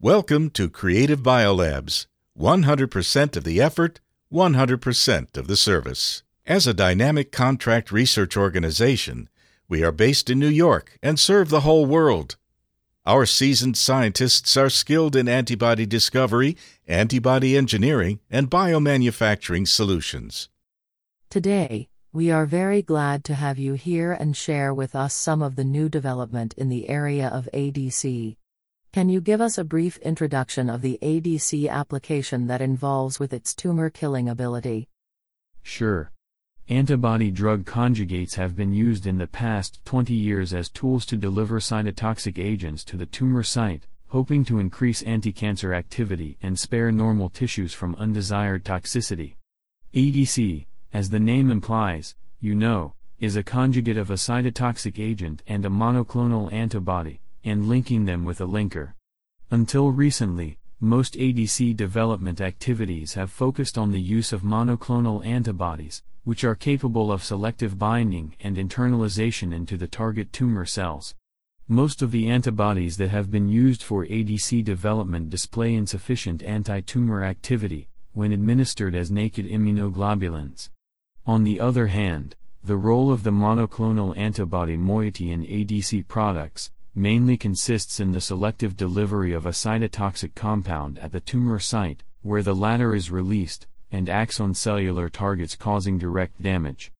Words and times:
Welcome 0.00 0.50
to 0.50 0.70
Creative 0.70 1.18
Biolabs 1.18 2.06
100% 2.38 3.36
of 3.36 3.42
the 3.42 3.60
effort, 3.60 3.98
100% 4.32 5.36
of 5.36 5.48
the 5.48 5.56
service. 5.56 6.22
As 6.46 6.68
a 6.68 6.72
dynamic 6.72 7.32
contract 7.32 7.90
research 7.90 8.36
organization, 8.36 9.28
we 9.68 9.82
are 9.82 9.90
based 9.90 10.30
in 10.30 10.38
New 10.38 10.46
York 10.46 10.96
and 11.02 11.18
serve 11.18 11.48
the 11.48 11.62
whole 11.62 11.84
world. 11.84 12.36
Our 13.04 13.26
seasoned 13.26 13.76
scientists 13.76 14.56
are 14.56 14.70
skilled 14.70 15.16
in 15.16 15.28
antibody 15.28 15.84
discovery, 15.84 16.56
antibody 16.86 17.56
engineering, 17.56 18.20
and 18.30 18.48
biomanufacturing 18.48 19.66
solutions. 19.66 20.48
Today, 21.28 21.88
we 22.12 22.30
are 22.30 22.46
very 22.46 22.82
glad 22.82 23.24
to 23.24 23.34
have 23.34 23.58
you 23.58 23.74
here 23.74 24.12
and 24.12 24.36
share 24.36 24.72
with 24.72 24.94
us 24.94 25.12
some 25.12 25.42
of 25.42 25.56
the 25.56 25.64
new 25.64 25.88
development 25.88 26.54
in 26.56 26.68
the 26.68 26.88
area 26.88 27.26
of 27.26 27.48
ADC. 27.52 28.36
Can 28.98 29.08
you 29.08 29.20
give 29.20 29.40
us 29.40 29.58
a 29.58 29.62
brief 29.62 29.96
introduction 29.98 30.68
of 30.68 30.82
the 30.82 30.98
ADC 31.00 31.68
application 31.68 32.48
that 32.48 32.60
involves 32.60 33.20
with 33.20 33.32
its 33.32 33.54
tumor 33.54 33.90
killing 33.90 34.28
ability? 34.28 34.88
Sure. 35.62 36.10
Antibody 36.68 37.30
drug 37.30 37.64
conjugates 37.64 38.34
have 38.34 38.56
been 38.56 38.72
used 38.72 39.06
in 39.06 39.16
the 39.16 39.28
past 39.28 39.78
20 39.84 40.12
years 40.12 40.52
as 40.52 40.68
tools 40.68 41.06
to 41.06 41.16
deliver 41.16 41.60
cytotoxic 41.60 42.40
agents 42.40 42.82
to 42.86 42.96
the 42.96 43.06
tumor 43.06 43.44
site, 43.44 43.86
hoping 44.08 44.44
to 44.46 44.58
increase 44.58 45.04
anticancer 45.04 45.76
activity 45.76 46.36
and 46.42 46.58
spare 46.58 46.90
normal 46.90 47.28
tissues 47.28 47.72
from 47.72 47.94
undesired 48.00 48.64
toxicity. 48.64 49.36
ADC, 49.94 50.66
as 50.92 51.10
the 51.10 51.20
name 51.20 51.52
implies, 51.52 52.16
you 52.40 52.56
know, 52.56 52.94
is 53.20 53.36
a 53.36 53.44
conjugate 53.44 53.96
of 53.96 54.10
a 54.10 54.14
cytotoxic 54.14 54.98
agent 54.98 55.44
and 55.46 55.64
a 55.64 55.68
monoclonal 55.68 56.52
antibody, 56.52 57.20
and 57.44 57.68
linking 57.68 58.04
them 58.04 58.24
with 58.24 58.40
a 58.40 58.46
linker. 58.46 58.94
Until 59.50 59.90
recently, 59.90 60.58
most 60.80 61.14
ADC 61.14 61.76
development 61.76 62.40
activities 62.40 63.14
have 63.14 63.30
focused 63.30 63.76
on 63.76 63.90
the 63.90 64.00
use 64.00 64.32
of 64.32 64.42
monoclonal 64.42 65.26
antibodies, 65.26 66.02
which 66.24 66.44
are 66.44 66.54
capable 66.54 67.10
of 67.10 67.24
selective 67.24 67.78
binding 67.78 68.36
and 68.40 68.56
internalization 68.56 69.52
into 69.52 69.76
the 69.76 69.88
target 69.88 70.32
tumor 70.32 70.64
cells. 70.64 71.14
Most 71.66 72.00
of 72.00 72.12
the 72.12 72.28
antibodies 72.28 72.96
that 72.98 73.10
have 73.10 73.30
been 73.30 73.48
used 73.48 73.82
for 73.82 74.06
ADC 74.06 74.64
development 74.64 75.30
display 75.30 75.74
insufficient 75.74 76.42
anti 76.42 76.80
tumor 76.80 77.24
activity 77.24 77.88
when 78.12 78.32
administered 78.32 78.94
as 78.94 79.10
naked 79.10 79.46
immunoglobulins. 79.46 80.70
On 81.26 81.44
the 81.44 81.60
other 81.60 81.88
hand, 81.88 82.36
the 82.62 82.76
role 82.76 83.12
of 83.12 83.22
the 83.22 83.30
monoclonal 83.30 84.16
antibody 84.16 84.76
moiety 84.76 85.30
in 85.30 85.44
ADC 85.44 86.08
products 86.08 86.70
mainly 86.98 87.36
consists 87.36 88.00
in 88.00 88.12
the 88.12 88.20
selective 88.20 88.76
delivery 88.76 89.32
of 89.32 89.46
a 89.46 89.50
cytotoxic 89.50 90.34
compound 90.34 90.98
at 90.98 91.12
the 91.12 91.20
tumor 91.20 91.58
site, 91.58 92.02
where 92.22 92.42
the 92.42 92.54
latter 92.54 92.94
is 92.94 93.10
released, 93.10 93.66
and 93.90 94.08
acts 94.08 94.40
on 94.40 94.52
cellular 94.52 95.08
targets 95.08 95.56
causing 95.56 95.98
direct 95.98 96.42
damage. 96.42 96.92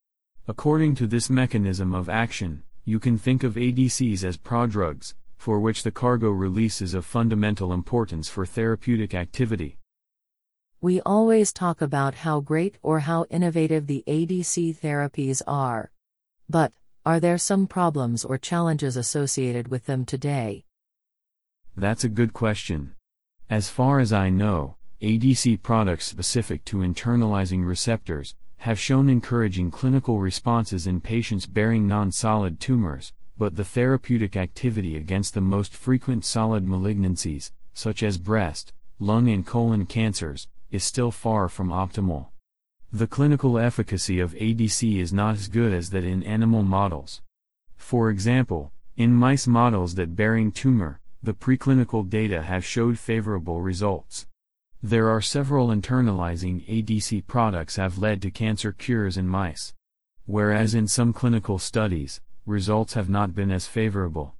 According 0.46 0.94
to 0.94 1.06
this 1.06 1.28
mechanism 1.28 1.94
of 1.94 2.08
action, 2.08 2.62
you 2.84 2.98
can 2.98 3.18
think 3.18 3.42
of 3.42 3.54
ADCs 3.54 4.24
as 4.24 4.38
prodrugs, 4.38 5.14
for 5.36 5.60
which 5.60 5.82
the 5.82 5.90
cargo 5.90 6.30
release 6.30 6.80
is 6.80 6.94
of 6.94 7.04
fundamental 7.04 7.72
importance 7.72 8.28
for 8.28 8.46
therapeutic 8.46 9.14
activity. 9.14 9.76
We 10.80 11.00
always 11.00 11.52
talk 11.52 11.82
about 11.82 12.14
how 12.14 12.40
great 12.40 12.78
or 12.82 13.00
how 13.00 13.26
innovative 13.30 13.88
the 13.88 14.04
ADC 14.06 14.78
therapies 14.78 15.42
are. 15.46 15.90
But, 16.48 16.72
are 17.06 17.20
there 17.20 17.38
some 17.38 17.66
problems 17.66 18.24
or 18.24 18.38
challenges 18.38 18.96
associated 18.96 19.68
with 19.68 19.86
them 19.86 20.04
today? 20.04 20.64
That's 21.76 22.04
a 22.04 22.08
good 22.08 22.32
question. 22.32 22.94
As 23.48 23.70
far 23.70 23.98
as 24.00 24.12
I 24.12 24.30
know, 24.30 24.76
ADC 25.00 25.62
products 25.62 26.06
specific 26.06 26.64
to 26.66 26.78
internalizing 26.78 27.64
receptors 27.64 28.34
have 28.58 28.78
shown 28.78 29.08
encouraging 29.08 29.70
clinical 29.70 30.18
responses 30.18 30.86
in 30.86 31.00
patients 31.00 31.46
bearing 31.46 31.86
non 31.86 32.10
solid 32.10 32.58
tumors, 32.58 33.12
but 33.38 33.54
the 33.54 33.64
therapeutic 33.64 34.36
activity 34.36 34.96
against 34.96 35.34
the 35.34 35.40
most 35.40 35.72
frequent 35.72 36.24
solid 36.24 36.66
malignancies, 36.66 37.52
such 37.72 38.02
as 38.02 38.18
breast, 38.18 38.72
lung, 38.98 39.28
and 39.28 39.46
colon 39.46 39.86
cancers, 39.86 40.48
is 40.72 40.82
still 40.82 41.12
far 41.12 41.48
from 41.48 41.68
optimal. 41.68 42.26
The 42.92 43.06
clinical 43.06 43.58
efficacy 43.58 44.18
of 44.18 44.32
ADC 44.32 44.98
is 44.98 45.12
not 45.12 45.34
as 45.34 45.48
good 45.48 45.74
as 45.74 45.90
that 45.90 46.04
in 46.04 46.22
animal 46.22 46.62
models. 46.62 47.20
For 47.76 48.08
example, 48.08 48.72
in 48.96 49.12
mice 49.12 49.46
models 49.46 49.94
that 49.96 50.16
bearing 50.16 50.50
tumor, 50.50 50.98
the 51.22 51.34
preclinical 51.34 52.08
data 52.08 52.42
have 52.42 52.64
showed 52.64 52.98
favorable 52.98 53.60
results. 53.60 54.26
There 54.82 55.10
are 55.10 55.20
several 55.20 55.68
internalizing 55.68 56.66
ADC 56.66 57.26
products 57.26 57.76
have 57.76 57.98
led 57.98 58.22
to 58.22 58.30
cancer 58.30 58.72
cures 58.72 59.18
in 59.18 59.28
mice. 59.28 59.74
Whereas 60.24 60.74
in 60.74 60.88
some 60.88 61.12
clinical 61.12 61.58
studies, 61.58 62.22
results 62.46 62.94
have 62.94 63.10
not 63.10 63.34
been 63.34 63.50
as 63.50 63.66
favorable. 63.66 64.34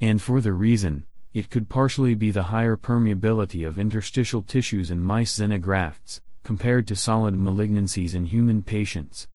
And 0.00 0.22
for 0.22 0.40
the 0.40 0.52
reason, 0.52 1.04
it 1.34 1.50
could 1.50 1.68
partially 1.68 2.14
be 2.14 2.30
the 2.30 2.44
higher 2.44 2.76
permeability 2.76 3.66
of 3.66 3.76
interstitial 3.76 4.42
tissues 4.42 4.88
in 4.88 5.02
mice 5.02 5.36
xenografts, 5.36 6.20
compared 6.42 6.86
to 6.86 6.96
solid 6.96 7.34
malignancies 7.34 8.14
in 8.14 8.24
human 8.24 8.62
patients. 8.62 9.28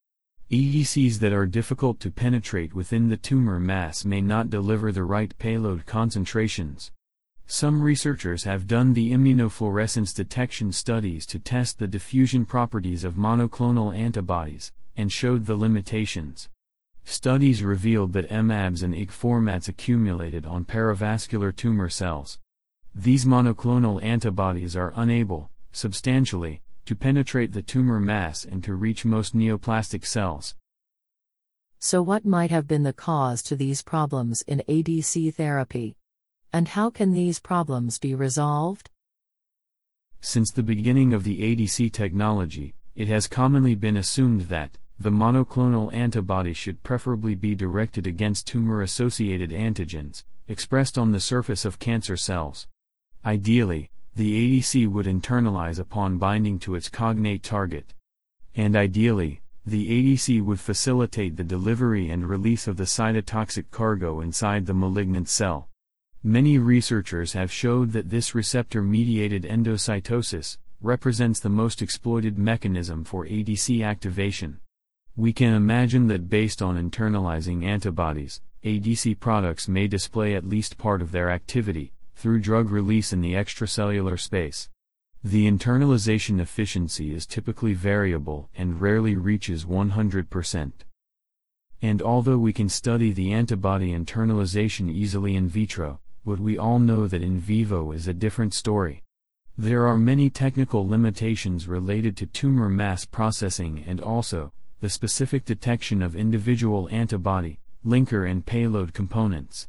ADCs 0.52 1.20
that 1.20 1.34
are 1.34 1.46
difficult 1.46 2.00
to 2.00 2.12
penetrate 2.12 2.74
within 2.74 3.10
the 3.10 3.18
tumor 3.18 3.60
mass 3.60 4.06
may 4.06 4.22
not 4.22 4.50
deliver 4.50 4.92
the 4.92 5.04
right 5.04 5.38
payload 5.38 5.86
concentrations. 5.86 6.92
Some 7.46 7.82
researchers 7.82 8.46
have 8.46 8.68
done 8.68 8.94
the 8.94 9.12
immunofluorescence 9.12 10.16
detection 10.16 10.72
studies 10.72 11.26
to 11.28 11.40
test 11.40 11.78
the 11.78 11.88
diffusion 11.88 12.46
properties 12.46 13.04
of 13.04 13.16
monoclonal 13.16 13.96
antibodies, 13.96 14.72
and 14.96 15.12
showed 15.12 15.46
the 15.46 15.56
limitations. 15.56 16.50
Studies 17.04 17.64
revealed 17.64 18.14
that 18.14 18.30
MABs 18.30 18.82
and 18.82 18.96
IG 18.96 19.12
formats 19.12 19.68
accumulated 19.68 20.46
on 20.46 20.66
perivascular 20.66 21.56
tumor 21.56 21.90
cells. 21.90 22.40
These 22.96 23.26
monoclonal 23.26 24.02
antibodies 24.02 24.76
are 24.76 24.94
unable, 24.96 25.52
substantially, 25.72 26.63
to 26.86 26.96
penetrate 26.96 27.54
the 27.54 27.62
tumor 27.62 28.00
mass 28.00 28.46
and 28.46 28.64
to 28.64 28.76
reach 28.76 29.06
most 29.06 29.36
neoplastic 29.36 30.06
cells. 30.06 30.56
So, 31.80 32.02
what 32.02 32.26
might 32.26 32.52
have 32.52 32.68
been 32.68 32.84
the 32.84 32.94
cause 32.94 33.42
to 33.44 33.56
these 33.56 33.82
problems 33.82 34.42
in 34.44 34.64
ADC 34.70 35.36
therapy? 35.36 35.96
And 36.54 36.70
how 36.70 36.90
can 36.90 37.12
these 37.12 37.40
problems 37.40 38.00
be 38.00 38.16
resolved? 38.16 38.90
Since 40.22 40.52
the 40.52 40.64
beginning 40.64 41.14
of 41.14 41.24
the 41.24 41.42
ADC 41.42 41.92
technology, 41.92 42.74
it 42.96 43.08
has 43.08 43.28
commonly 43.28 43.76
been 43.76 43.98
assumed 43.98 44.44
that, 44.44 44.78
the 45.00 45.10
monoclonal 45.10 45.94
antibody 45.94 46.54
should 46.54 46.84
preferably 46.84 47.36
be 47.36 47.56
directed 47.56 48.08
against 48.08 48.48
tumor 48.48 48.82
associated 48.82 49.50
antigens, 49.50 50.24
expressed 50.48 50.98
on 50.98 51.12
the 51.12 51.20
surface 51.20 51.66
of 51.66 51.80
cancer 51.80 52.16
cells. 52.16 52.68
Ideally, 53.26 53.90
the 54.16 54.60
ADC 54.60 54.88
would 54.88 55.08
internalize 55.08 55.80
upon 55.80 56.20
binding 56.20 56.60
to 56.60 56.76
its 56.76 56.88
cognate 56.88 57.42
target. 57.42 57.94
And 58.56 58.76
ideally, 58.76 59.42
the 59.66 59.90
ADC 59.90 60.44
would 60.44 60.60
facilitate 60.60 61.36
the 61.36 61.44
delivery 61.44 62.10
and 62.12 62.30
release 62.30 62.68
of 62.68 62.78
the 62.78 62.84
cytotoxic 62.84 63.72
cargo 63.72 64.22
inside 64.22 64.66
the 64.66 64.74
malignant 64.74 65.30
cell. 65.30 65.68
Many 66.22 66.60
researchers 66.60 67.34
have 67.34 67.52
showed 67.52 67.92
that 67.94 68.12
this 68.12 68.36
receptor 68.36 68.84
mediated 68.84 69.44
endocytosis 69.44 70.58
represents 70.80 71.40
the 71.40 71.50
most 71.50 71.82
exploited 71.82 72.38
mechanism 72.38 73.04
for 73.04 73.26
ADC 73.26 73.84
activation. 73.84 74.60
We 75.16 75.34
can 75.34 75.54
imagine 75.54 76.08
that 76.08 76.30
based 76.30 76.62
on 76.62 76.78
internalizing 76.78 77.64
antibodies, 77.64 78.42
ADC 78.64 79.20
products 79.20 79.68
may 79.68 79.88
display 79.88 80.36
at 80.36 80.46
least 80.46 80.78
part 80.78 81.02
of 81.02 81.12
their 81.12 81.32
activity 81.32 81.94
through 82.16 82.40
drug 82.40 82.70
release 82.70 83.14
in 83.14 83.22
the 83.22 83.34
extracellular 83.34 84.20
space. 84.20 84.70
The 85.24 85.50
internalization 85.50 86.42
efficiency 86.42 87.14
is 87.14 87.26
typically 87.26 87.74
variable 87.74 88.50
and 88.56 88.82
rarely 88.82 89.16
reaches 89.16 89.66
100%. 89.66 90.72
And 91.82 92.02
although 92.02 92.38
we 92.38 92.54
can 92.54 92.70
study 92.70 93.12
the 93.12 93.32
antibody 93.34 93.92
internalization 93.92 94.90
easily 94.90 95.36
in 95.36 95.48
vitro, 95.48 96.00
but 96.26 96.40
we 96.40 96.58
all 96.58 96.80
know 96.80 97.08
that 97.08 97.22
in 97.22 97.40
vivo 97.40 97.92
is 97.92 98.08
a 98.08 98.14
different 98.14 98.54
story. 98.54 99.04
There 99.58 99.86
are 99.88 99.98
many 99.98 100.30
technical 100.30 100.88
limitations 100.88 101.68
related 101.68 102.18
to 102.18 102.26
tumor 102.26 102.70
mass 102.70 103.06
processing 103.06 103.84
and 103.88 104.02
also, 104.02 104.52
the 104.80 104.90
specific 104.90 105.46
detection 105.46 106.02
of 106.02 106.16
individual 106.16 106.90
antibody, 106.92 107.60
linker 107.86 108.30
and 108.30 108.46
payload 108.46 108.94
components. 108.94 109.68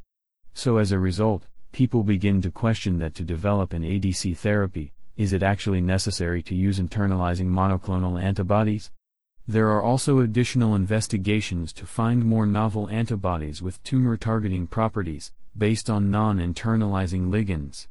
So 0.53 0.77
as 0.77 0.91
a 0.91 0.99
result, 0.99 1.47
people 1.75 2.03
begin 2.03 2.41
to 2.41 2.49
question 2.49 2.99
that 2.99 3.13
to 3.13 3.21
develop 3.21 3.73
an 3.73 3.81
ADC 3.81 4.37
therapy, 4.37 4.93
is 5.17 5.33
it 5.33 5.43
actually 5.43 5.81
necessary 5.81 6.41
to 6.41 6.55
use 6.55 6.79
internalizing 6.79 7.47
monoclonal 7.47 8.17
antibodies? 8.17 8.91
There 9.45 9.67
are 9.71 9.83
also 9.83 10.19
additional 10.19 10.73
investigations 10.73 11.73
to 11.73 11.85
find 11.85 12.23
more 12.23 12.45
novel 12.45 12.87
antibodies 12.87 13.61
with 13.61 13.83
tumor 13.83 14.15
targeting 14.15 14.67
properties, 14.67 15.33
based 15.57 15.89
on 15.89 16.09
non 16.09 16.37
internalizing 16.37 17.27
ligands. 17.27 17.87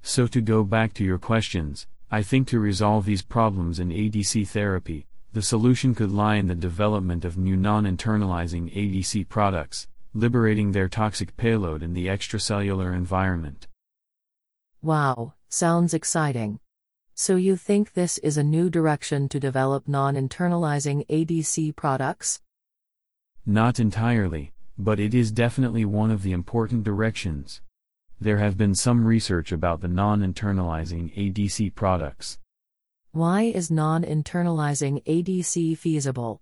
So, 0.00 0.28
to 0.28 0.40
go 0.40 0.62
back 0.62 0.94
to 0.94 1.04
your 1.04 1.18
questions, 1.18 1.88
I 2.12 2.22
think 2.22 2.46
to 2.48 2.60
resolve 2.60 3.04
these 3.04 3.22
problems 3.22 3.80
in 3.80 3.88
ADC 3.88 4.46
therapy, 4.46 5.06
the 5.32 5.42
solution 5.42 5.92
could 5.92 6.12
lie 6.12 6.36
in 6.36 6.46
the 6.46 6.54
development 6.54 7.24
of 7.24 7.36
new 7.36 7.56
non 7.56 7.82
internalizing 7.82 8.72
ADC 8.72 9.28
products, 9.28 9.88
liberating 10.14 10.72
their 10.72 10.88
toxic 10.88 11.36
payload 11.36 11.82
in 11.82 11.92
the 11.92 12.06
extracellular 12.06 12.94
environment. 12.94 13.66
Wow, 14.80 15.34
sounds 15.48 15.92
exciting. 15.92 16.60
So, 17.16 17.36
you 17.36 17.56
think 17.56 17.92
this 17.92 18.18
is 18.18 18.36
a 18.36 18.42
new 18.42 18.70
direction 18.70 19.28
to 19.28 19.38
develop 19.38 19.86
non 19.86 20.14
internalizing 20.14 21.06
ADC 21.08 21.76
products? 21.76 22.40
Not 23.46 23.78
entirely, 23.78 24.52
but 24.76 24.98
it 24.98 25.14
is 25.14 25.30
definitely 25.30 25.84
one 25.84 26.10
of 26.10 26.22
the 26.22 26.32
important 26.32 26.82
directions. 26.82 27.60
There 28.20 28.38
have 28.38 28.56
been 28.56 28.74
some 28.74 29.04
research 29.04 29.52
about 29.52 29.80
the 29.80 29.88
non 29.88 30.22
internalizing 30.22 31.14
ADC 31.16 31.74
products. 31.74 32.38
Why 33.12 33.42
is 33.42 33.70
non 33.70 34.02
internalizing 34.02 35.04
ADC 35.04 35.78
feasible? 35.78 36.40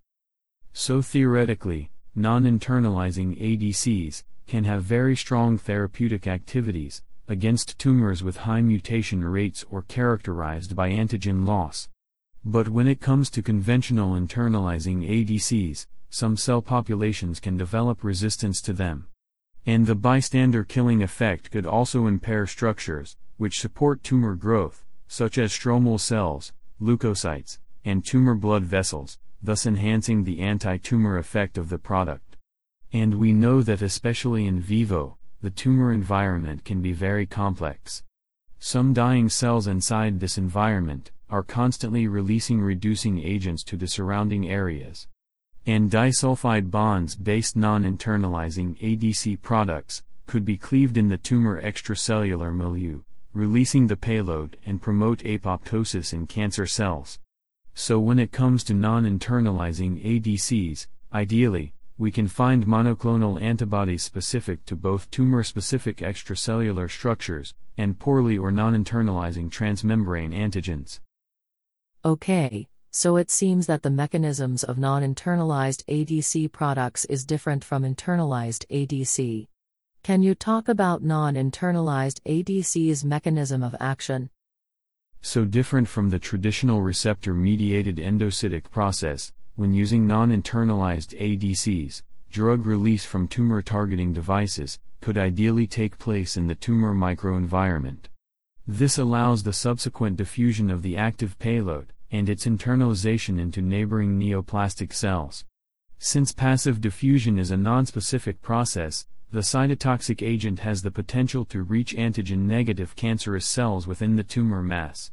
So, 0.73 1.03
theoretically, 1.03 1.91
non 2.15 2.45
internalizing 2.45 3.41
ADCs 3.41 4.23
can 4.47 4.65
have 4.65 4.83
very 4.85 5.17
strong 5.17 5.57
therapeutic 5.57 6.27
activities 6.27 7.03
against 7.29 7.79
tumors 7.79 8.23
with 8.23 8.39
high 8.39 8.61
mutation 8.61 9.25
rates 9.25 9.65
or 9.71 9.83
characterized 9.83 10.77
by 10.77 10.91
antigen 10.91 11.47
loss. 11.47 11.89
But 12.45 12.69
when 12.69 12.87
it 12.87 13.01
comes 13.01 13.31
to 13.31 13.43
conventional 13.43 14.15
internalizing 14.15 15.09
ADCs, 15.09 15.87
some 16.11 16.37
cell 16.37 16.61
populations 16.61 17.41
can 17.41 17.57
develop 17.57 18.05
resistance 18.05 18.61
to 18.63 18.75
them. 18.75 19.07
And 19.65 19.87
the 19.87 19.95
bystander 19.95 20.65
killing 20.65 21.03
effect 21.03 21.51
could 21.51 21.65
also 21.65 22.07
impair 22.07 22.47
structures, 22.47 23.17
which 23.39 23.61
support 23.61 24.03
tumor 24.03 24.35
growth, 24.35 24.85
such 25.07 25.39
as 25.39 25.53
stromal 25.53 25.99
cells, 25.99 26.53
leukocytes, 26.81 27.59
and 27.85 28.05
tumor 28.05 28.35
blood 28.35 28.65
vessels, 28.65 29.19
thus 29.43 29.67
enhancing 29.67 30.25
the 30.25 30.41
anti 30.41 30.77
tumor 30.77 31.19
effect 31.19 31.59
of 31.59 31.69
the 31.69 31.79
product. 31.79 32.37
And 32.93 33.15
we 33.15 33.33
know 33.33 33.63
that 33.63 33.83
especially 33.83 34.47
in 34.47 34.61
vivo, 34.61 35.17
the 35.41 35.51
tumor 35.51 35.93
environment 35.93 36.65
can 36.65 36.81
be 36.81 36.93
very 36.93 37.27
complex. 37.27 38.05
Some 38.59 38.93
dying 38.93 39.29
cells 39.29 39.67
inside 39.67 40.21
this 40.21 40.39
environment 40.39 41.11
are 41.29 41.43
constantly 41.43 42.07
releasing 42.07 42.61
reducing 42.61 43.19
agents 43.19 43.65
to 43.65 43.77
the 43.77 43.89
surrounding 43.89 44.49
areas. 44.49 45.09
And 45.67 45.91
disulfide 45.91 46.71
bonds 46.71 47.17
based 47.17 47.57
non 47.57 47.85
internalizing 47.85 48.79
ADC 48.81 49.43
products 49.43 50.03
could 50.27 50.45
be 50.45 50.57
cleaved 50.57 50.97
in 50.97 51.09
the 51.09 51.19
tumor 51.19 51.61
extracellular 51.61 52.55
milieu, 52.55 53.01
releasing 53.33 53.87
the 53.87 53.97
payload 53.97 54.57
and 54.67 54.83
promote 54.83 55.21
apoptosis 55.21 56.13
in 56.13 56.27
cancer 56.27 56.67
cells. 56.67 57.19
So, 57.75 57.99
when 57.99 58.19
it 58.19 58.33
comes 58.33 58.65
to 58.65 58.75
non 58.75 59.05
internalizing 59.05 60.05
ADCs, 60.05 60.87
ideally, 61.13 61.75
we 61.97 62.11
can 62.11 62.29
find 62.29 62.67
monoclonal 62.67 63.41
antibodies 63.41 64.03
specific 64.03 64.65
to 64.67 64.77
both 64.77 65.11
tumor 65.11 65.43
specific 65.43 65.99
extracellular 65.99 66.91
structures 66.91 67.55
and 67.79 67.99
poorly 67.99 68.37
or 68.37 68.51
non 68.51 68.75
internalizing 68.75 69.51
transmembrane 69.51 70.35
antigens. 70.35 71.01
Okay, 72.05 72.69
so 72.91 73.17
it 73.17 73.31
seems 73.31 73.67
that 73.69 73.83
the 73.83 73.91
mechanisms 73.91 74.65
of 74.65 74.79
non 74.79 75.03
internalized 75.03 75.85
ADC 75.85 76.53
products 76.53 77.05
is 77.07 77.25
different 77.25 77.65
from 77.65 77.85
internalized 77.85 78.67
ADC. 78.67 79.47
Can 80.03 80.23
you 80.23 80.35
talk 80.35 80.69
about 80.69 81.03
non 81.03 81.35
internalized 81.37 82.21
ADC's 82.27 83.05
mechanism 83.05 83.63
of 83.63 83.77
action? 83.81 84.29
So 85.25 85.45
different 85.45 85.87
from 85.87 86.11
the 86.11 86.19
traditional 86.19 86.83
receptor 86.83 87.33
mediated 87.33 87.97
endocytic 87.99 88.71
process, 88.71 89.33
when 89.55 89.73
using 89.73 90.05
non 90.05 90.31
internalized 90.31 91.17
ADCs, 91.17 92.03
drug 92.31 92.67
release 92.67 93.05
from 93.05 93.29
tumor 93.29 93.63
targeting 93.63 94.13
devices 94.13 94.81
could 95.01 95.17
ideally 95.17 95.69
take 95.69 95.97
place 95.99 96.37
in 96.37 96.49
the 96.49 96.57
tumor 96.57 96.93
microenvironment. 96.93 98.07
This 98.67 98.99
allows 98.99 99.45
the 99.45 99.53
subsequent 99.53 100.17
diffusion 100.17 100.71
of 100.71 100.83
the 100.83 100.97
active 100.97 101.39
payload 101.39 101.93
and 102.11 102.29
its 102.29 102.45
internalization 102.45 103.39
into 103.39 103.63
neighboring 103.63 104.19
neoplastic 104.19 104.93
cells. 104.93 105.45
Since 105.99 106.33
passive 106.33 106.81
diffusion 106.81 107.39
is 107.39 107.53
a 107.53 107.57
nonspecific 107.57 108.41
process, 108.43 109.07
the 109.33 109.41
cytotoxic 109.41 110.21
agent 110.21 110.59
has 110.59 110.83
the 110.83 110.91
potential 110.91 111.47
to 111.47 111.63
reach 111.63 111.97
antigen 111.97 112.41
negative 112.41 112.95
cancerous 112.95 113.47
cells 113.47 113.87
within 113.87 114.15
the 114.17 114.23
tumor 114.23 114.63
mass. 114.63 115.11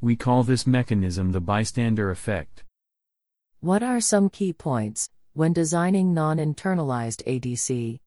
We 0.00 0.14
call 0.14 0.44
this 0.44 0.68
mechanism 0.68 1.32
the 1.32 1.40
bystander 1.40 2.12
effect. 2.12 2.62
What 3.58 3.82
are 3.82 4.00
some 4.00 4.30
key 4.30 4.52
points 4.52 5.10
when 5.32 5.52
designing 5.52 6.14
non 6.14 6.38
internalized 6.38 7.24
ADC? 7.26 7.98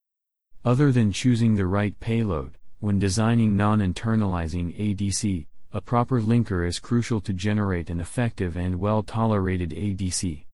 Other 0.63 0.93
than 0.93 1.11
choosing 1.11 1.55
the 1.55 1.67
right 1.67 1.99
payload, 1.99 2.57
when 2.79 2.97
designing 2.97 3.57
non 3.57 3.79
internalizing 3.79 4.73
ADC, 4.79 5.45
a 5.73 5.81
proper 5.81 6.21
linker 6.21 6.65
is 6.65 6.79
crucial 6.79 7.19
to 7.19 7.33
generate 7.33 7.89
an 7.89 7.99
effective 7.99 8.55
and 8.55 8.79
well 8.79 9.03
tolerated 9.03 9.71
ADC. 9.71 10.45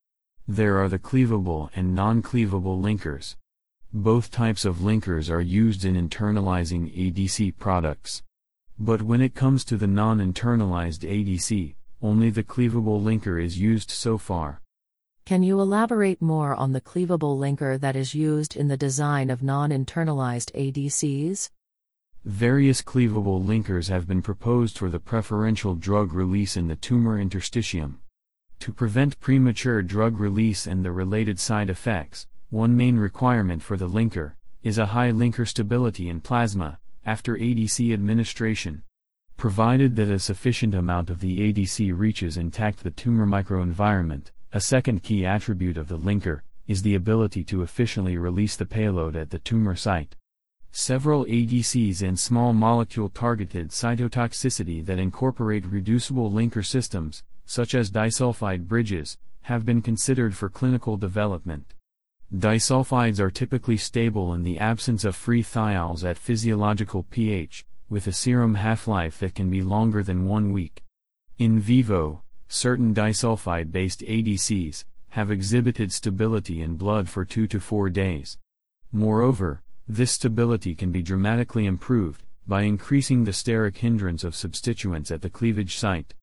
There 0.47 0.79
are 0.79 0.89
the 0.89 0.97
cleavable 0.97 1.69
and 1.75 1.93
non 1.93 2.23
cleavable 2.23 2.81
linkers. 2.81 3.35
Both 3.97 4.29
types 4.29 4.65
of 4.65 4.79
linkers 4.79 5.29
are 5.29 5.39
used 5.39 5.85
in 5.85 5.95
internalizing 5.95 6.93
ADC 6.93 7.57
products. 7.57 8.23
But 8.77 9.01
when 9.01 9.21
it 9.21 9.35
comes 9.35 9.63
to 9.63 9.77
the 9.77 9.87
non 9.87 10.19
internalized 10.19 11.09
ADC, 11.09 11.75
only 12.01 12.29
the 12.29 12.43
cleavable 12.43 13.01
linker 13.01 13.41
is 13.41 13.57
used 13.57 13.89
so 13.89 14.17
far. 14.17 14.59
Can 15.25 15.43
you 15.43 15.61
elaborate 15.61 16.21
more 16.21 16.53
on 16.53 16.73
the 16.73 16.81
cleavable 16.81 17.39
linker 17.39 17.79
that 17.79 17.95
is 17.95 18.13
used 18.13 18.57
in 18.57 18.67
the 18.67 18.75
design 18.75 19.29
of 19.29 19.41
non 19.41 19.69
internalized 19.69 20.51
ADCs? 20.51 21.49
Various 22.25 22.81
cleavable 22.81 23.45
linkers 23.45 23.87
have 23.87 24.09
been 24.09 24.21
proposed 24.21 24.77
for 24.77 24.89
the 24.89 24.99
preferential 24.99 25.73
drug 25.73 26.11
release 26.11 26.57
in 26.57 26.67
the 26.67 26.75
tumor 26.75 27.17
interstitium. 27.23 27.99
To 28.59 28.73
prevent 28.73 29.21
premature 29.21 29.81
drug 29.81 30.19
release 30.19 30.67
and 30.67 30.83
the 30.83 30.91
related 30.91 31.39
side 31.39 31.69
effects, 31.69 32.27
one 32.55 32.77
main 32.77 32.95
requirement 32.95 33.61
for 33.61 33.75
the 33.75 33.89
linker 33.89 34.31
is 34.63 34.77
a 34.77 34.85
high 34.85 35.11
linker 35.11 35.45
stability 35.45 36.07
in 36.07 36.21
plasma 36.21 36.79
after 37.05 37.35
ADC 37.35 37.93
administration. 37.93 38.81
Provided 39.35 39.97
that 39.97 40.09
a 40.09 40.17
sufficient 40.17 40.73
amount 40.73 41.09
of 41.09 41.19
the 41.19 41.51
ADC 41.51 41.91
reaches 41.93 42.37
intact 42.37 42.81
the 42.81 42.91
tumor 42.91 43.27
microenvironment, 43.27 44.27
a 44.53 44.61
second 44.61 45.03
key 45.03 45.25
attribute 45.25 45.75
of 45.75 45.89
the 45.89 45.97
linker 45.97 46.39
is 46.65 46.81
the 46.81 46.95
ability 46.95 47.43
to 47.43 47.61
efficiently 47.61 48.17
release 48.17 48.55
the 48.55 48.65
payload 48.65 49.17
at 49.17 49.31
the 49.31 49.39
tumor 49.39 49.75
site. 49.75 50.15
Several 50.71 51.25
ADCs 51.25 52.01
and 52.01 52.17
small 52.17 52.53
molecule 52.53 53.09
targeted 53.09 53.71
cytotoxicity 53.71 54.85
that 54.85 54.97
incorporate 54.97 55.65
reducible 55.65 56.31
linker 56.31 56.65
systems, 56.65 57.21
such 57.45 57.75
as 57.75 57.91
disulfide 57.91 58.65
bridges, 58.65 59.17
have 59.41 59.65
been 59.65 59.81
considered 59.81 60.37
for 60.37 60.47
clinical 60.47 60.95
development. 60.95 61.74
Disulfides 62.35 63.17
are 63.21 63.31
typically 63.31 63.77
stable 63.77 64.33
in 64.33 64.43
the 64.43 64.59
absence 64.59 65.05
of 65.05 65.15
free 65.15 65.41
thiols 65.41 66.03
at 66.03 66.17
physiological 66.17 67.03
pH, 67.03 67.65
with 67.89 68.07
a 68.07 68.11
serum 68.11 68.55
half 68.55 68.89
life 68.89 69.17
that 69.19 69.33
can 69.33 69.49
be 69.49 69.61
longer 69.61 70.03
than 70.03 70.27
one 70.27 70.51
week. 70.51 70.83
In 71.37 71.61
vivo, 71.61 72.23
certain 72.49 72.93
disulfide 72.93 73.71
based 73.71 74.01
ADCs 74.01 74.83
have 75.11 75.31
exhibited 75.31 75.93
stability 75.93 76.61
in 76.61 76.75
blood 76.75 77.07
for 77.07 77.23
2 77.23 77.47
to 77.47 77.59
4 77.61 77.89
days. 77.89 78.37
Moreover, 78.91 79.63
this 79.87 80.11
stability 80.11 80.75
can 80.75 80.91
be 80.91 81.01
dramatically 81.01 81.65
improved 81.65 82.21
by 82.45 82.63
increasing 82.63 83.23
the 83.23 83.31
steric 83.31 83.77
hindrance 83.77 84.25
of 84.25 84.35
substituents 84.35 85.09
at 85.09 85.21
the 85.21 85.29
cleavage 85.29 85.77
site. 85.77 86.13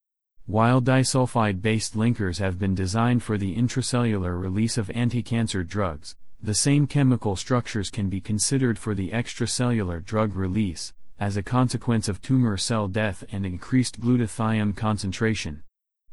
While 0.47 0.83
disulfide 0.83 1.63
based 1.63 1.95
linkers 1.95 2.39
have 2.39 2.59
been 2.59 2.75
designed 2.75 3.23
for 3.23 3.39
the 3.39 3.55
intracellular 3.55 4.41
release 4.41 4.77
of 4.77 4.91
anti-cancer 4.91 5.63
drugs, 5.63 6.17
the 6.43 6.53
same 6.53 6.89
chemical 6.89 7.37
structures 7.37 7.91
can 7.91 8.09
be 8.09 8.21
considered 8.21 8.77
for 8.77 8.93
the 8.93 9.11
extracellular 9.11 10.05
drug 10.05 10.35
release, 10.35 10.93
as 11.21 11.37
a 11.37 11.45
consequence 11.45 12.09
of 12.09 12.21
tumor 12.21 12.57
cell 12.57 12.89
death 12.89 13.23
and 13.31 13.47
increased 13.47 14.01
glutathione 14.01 14.75
concentration. 14.75 15.63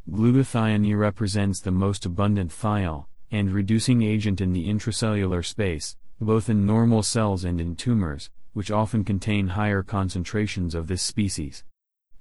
Glutathione 0.07 0.95
represents 0.95 1.59
the 1.59 1.71
most 1.71 2.05
abundant 2.05 2.51
thiol 2.51 3.05
and 3.31 3.51
reducing 3.51 4.03
agent 4.03 4.39
in 4.39 4.53
the 4.53 4.67
intracellular 4.69 5.43
space, 5.43 5.95
both 6.21 6.49
in 6.49 6.67
normal 6.67 7.01
cells 7.01 7.43
and 7.43 7.59
in 7.59 7.75
tumors, 7.75 8.29
which 8.53 8.69
often 8.69 9.03
contain 9.03 9.47
higher 9.47 9.81
concentrations 9.81 10.75
of 10.75 10.85
this 10.85 11.01
species. 11.01 11.63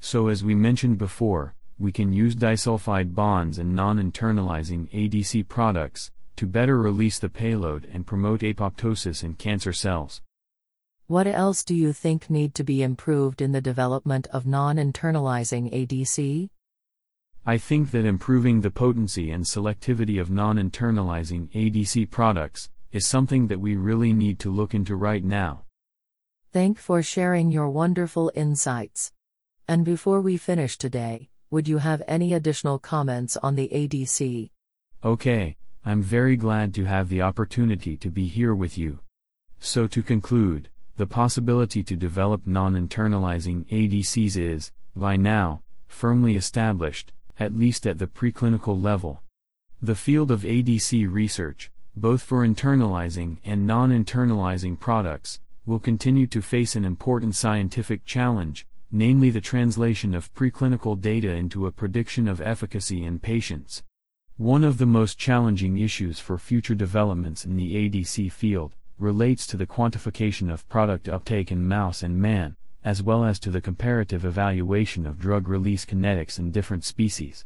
So, 0.00 0.28
as 0.28 0.42
we 0.42 0.54
mentioned 0.54 0.96
before, 0.96 1.54
we 1.78 1.92
can 1.92 2.12
use 2.12 2.34
disulfide 2.34 3.14
bonds 3.14 3.58
and 3.58 3.74
non 3.74 3.98
internalizing 3.98 4.90
ADC 4.90 5.48
products 5.48 6.10
to 6.36 6.46
better 6.46 6.78
release 6.78 7.18
the 7.18 7.28
payload 7.28 7.88
and 7.92 8.06
promote 8.06 8.40
apoptosis 8.40 9.24
in 9.24 9.34
cancer 9.34 9.72
cells. 9.72 10.22
What 11.08 11.26
else 11.26 11.64
do 11.64 11.74
you 11.74 11.92
think 11.92 12.28
need 12.28 12.54
to 12.56 12.62
be 12.62 12.82
improved 12.82 13.40
in 13.40 13.52
the 13.52 13.60
development 13.60 14.26
of 14.26 14.46
non-internalizing 14.46 15.72
ADC? 15.72 16.50
I 17.46 17.56
think 17.56 17.92
that 17.92 18.04
improving 18.04 18.60
the 18.60 18.70
potency 18.70 19.30
and 19.30 19.42
selectivity 19.42 20.20
of 20.20 20.30
non-internalizing 20.30 21.48
ADC 21.52 22.10
products 22.10 22.68
is 22.92 23.06
something 23.06 23.46
that 23.46 23.58
we 23.58 23.74
really 23.74 24.12
need 24.12 24.38
to 24.40 24.50
look 24.50 24.74
into 24.74 24.96
right 24.96 25.24
now. 25.24 25.64
Thank 26.52 26.78
for 26.78 27.02
sharing 27.02 27.50
your 27.50 27.70
wonderful 27.70 28.30
insights. 28.34 29.10
And 29.66 29.84
before 29.84 30.20
we 30.20 30.36
finish 30.36 30.76
today, 30.76 31.30
would 31.50 31.66
you 31.66 31.78
have 31.78 32.02
any 32.06 32.34
additional 32.34 32.78
comments 32.78 33.36
on 33.38 33.54
the 33.54 33.68
ADC? 33.72 34.50
Okay, 35.02 35.56
I'm 35.84 36.02
very 36.02 36.36
glad 36.36 36.74
to 36.74 36.84
have 36.84 37.08
the 37.08 37.22
opportunity 37.22 37.96
to 37.96 38.10
be 38.10 38.26
here 38.26 38.54
with 38.54 38.76
you. 38.76 38.98
So 39.58 39.86
to 39.86 40.02
conclude, 40.02 40.68
the 40.96 41.06
possibility 41.06 41.82
to 41.84 41.96
develop 41.96 42.46
non-internalizing 42.46 43.66
ADCs 43.68 44.36
is, 44.36 44.72
by 44.94 45.16
now, 45.16 45.62
firmly 45.86 46.36
established, 46.36 47.12
at 47.40 47.56
least 47.56 47.86
at 47.86 47.98
the 47.98 48.06
preclinical 48.06 48.82
level. 48.82 49.22
The 49.80 49.94
field 49.94 50.30
of 50.30 50.42
ADC 50.42 51.10
research, 51.10 51.70
both 51.96 52.20
for 52.20 52.46
internalizing 52.46 53.38
and 53.44 53.66
non-internalizing 53.66 54.78
products, 54.78 55.40
will 55.64 55.78
continue 55.78 56.26
to 56.26 56.42
face 56.42 56.76
an 56.76 56.84
important 56.84 57.34
scientific 57.34 58.04
challenge, 58.04 58.66
namely 58.90 59.30
the 59.30 59.40
translation 59.40 60.14
of 60.14 60.32
preclinical 60.34 60.98
data 60.98 61.30
into 61.30 61.66
a 61.66 61.72
prediction 61.72 62.26
of 62.26 62.40
efficacy 62.40 63.04
in 63.04 63.18
patients. 63.18 63.82
One 64.36 64.64
of 64.64 64.78
the 64.78 64.86
most 64.86 65.18
challenging 65.18 65.78
issues 65.78 66.18
for 66.18 66.38
future 66.38 66.74
developments 66.74 67.44
in 67.44 67.56
the 67.56 67.74
ADC 67.74 68.32
field 68.32 68.74
relates 68.98 69.46
to 69.48 69.56
the 69.56 69.66
quantification 69.66 70.52
of 70.52 70.68
product 70.68 71.08
uptake 71.08 71.52
in 71.52 71.68
mouse 71.68 72.02
and 72.02 72.16
man, 72.16 72.56
as 72.82 73.02
well 73.02 73.24
as 73.24 73.38
to 73.40 73.50
the 73.50 73.60
comparative 73.60 74.24
evaluation 74.24 75.06
of 75.06 75.18
drug 75.18 75.48
release 75.48 75.84
kinetics 75.84 76.38
in 76.38 76.50
different 76.50 76.84
species. 76.84 77.44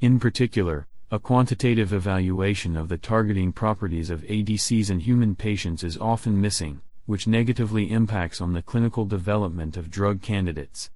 In 0.00 0.18
particular, 0.18 0.86
a 1.10 1.18
quantitative 1.18 1.92
evaluation 1.92 2.76
of 2.76 2.88
the 2.88 2.98
targeting 2.98 3.52
properties 3.52 4.10
of 4.10 4.22
ADCs 4.22 4.90
in 4.90 5.00
human 5.00 5.34
patients 5.34 5.82
is 5.82 5.98
often 5.98 6.40
missing, 6.40 6.80
which 7.08 7.26
negatively 7.26 7.90
impacts 7.90 8.38
on 8.38 8.52
the 8.52 8.60
clinical 8.60 9.06
development 9.06 9.78
of 9.78 9.90
drug 9.90 10.20
candidates. 10.20 10.90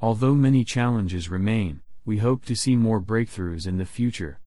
Although 0.00 0.34
many 0.34 0.64
challenges 0.64 1.28
remain, 1.28 1.82
we 2.04 2.18
hope 2.18 2.44
to 2.46 2.56
see 2.56 2.74
more 2.74 3.00
breakthroughs 3.00 3.64
in 3.64 3.78
the 3.78 3.86
future. 3.86 4.40